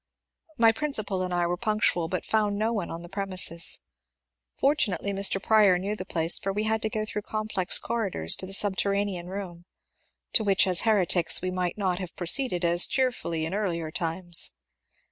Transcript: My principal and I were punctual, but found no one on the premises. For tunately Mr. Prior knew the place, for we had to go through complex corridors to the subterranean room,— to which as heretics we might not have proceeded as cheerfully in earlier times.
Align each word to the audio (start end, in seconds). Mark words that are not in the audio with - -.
My 0.57 0.71
principal 0.71 1.21
and 1.21 1.31
I 1.31 1.45
were 1.45 1.57
punctual, 1.57 2.07
but 2.07 2.25
found 2.25 2.57
no 2.57 2.73
one 2.73 2.89
on 2.89 3.03
the 3.03 3.07
premises. 3.07 3.81
For 4.57 4.73
tunately 4.75 5.13
Mr. 5.13 5.39
Prior 5.39 5.77
knew 5.77 5.95
the 5.95 6.05
place, 6.05 6.39
for 6.39 6.51
we 6.51 6.63
had 6.63 6.81
to 6.81 6.89
go 6.89 7.05
through 7.05 7.21
complex 7.21 7.77
corridors 7.77 8.35
to 8.37 8.47
the 8.47 8.53
subterranean 8.53 9.27
room,— 9.27 9.65
to 10.33 10.43
which 10.43 10.65
as 10.65 10.81
heretics 10.81 11.43
we 11.43 11.51
might 11.51 11.77
not 11.77 11.99
have 11.99 12.15
proceeded 12.15 12.65
as 12.65 12.87
cheerfully 12.87 13.45
in 13.45 13.53
earlier 13.53 13.91
times. 13.91 14.53